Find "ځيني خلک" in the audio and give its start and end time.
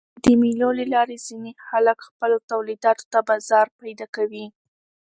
1.27-1.97